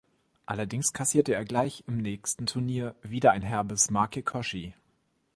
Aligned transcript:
Allerdings 0.47 0.93
kassierte 0.93 1.35
er 1.35 1.45
gleich 1.45 1.83
im 1.85 1.97
nächsten 1.99 2.47
Turnier 2.47 2.95
wieder 3.03 3.33
ein 3.33 3.43
herbes 3.43 3.91
Make-koshi. 3.91 4.73